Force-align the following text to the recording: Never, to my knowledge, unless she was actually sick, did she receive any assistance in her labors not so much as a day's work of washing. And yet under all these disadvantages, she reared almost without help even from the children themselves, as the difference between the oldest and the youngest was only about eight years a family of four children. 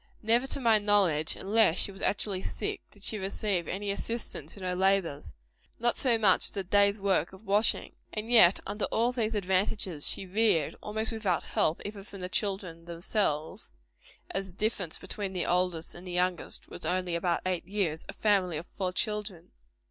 Never, 0.23 0.47
to 0.47 0.59
my 0.59 0.79
knowledge, 0.79 1.35
unless 1.35 1.77
she 1.77 1.91
was 1.91 2.01
actually 2.01 2.41
sick, 2.41 2.81
did 2.89 3.03
she 3.03 3.19
receive 3.19 3.67
any 3.67 3.91
assistance 3.91 4.57
in 4.57 4.63
her 4.63 4.73
labors 4.73 5.35
not 5.77 5.95
so 5.95 6.17
much 6.17 6.45
as 6.49 6.57
a 6.57 6.63
day's 6.63 6.99
work 6.99 7.33
of 7.33 7.45
washing. 7.45 7.93
And 8.11 8.31
yet 8.31 8.59
under 8.65 8.85
all 8.85 9.11
these 9.11 9.33
disadvantages, 9.33 10.07
she 10.07 10.25
reared 10.25 10.73
almost 10.81 11.11
without 11.11 11.43
help 11.43 11.83
even 11.85 12.03
from 12.03 12.19
the 12.21 12.29
children 12.29 12.85
themselves, 12.85 13.71
as 14.31 14.47
the 14.47 14.53
difference 14.53 14.97
between 14.97 15.33
the 15.33 15.45
oldest 15.45 15.93
and 15.93 16.07
the 16.07 16.11
youngest 16.11 16.67
was 16.67 16.83
only 16.83 17.13
about 17.13 17.41
eight 17.45 17.67
years 17.67 18.03
a 18.09 18.13
family 18.13 18.57
of 18.57 18.65
four 18.65 18.91
children. 18.91 19.51